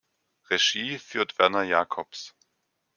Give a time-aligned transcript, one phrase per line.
[0.49, 2.33] Regie führt Werner Jacobs.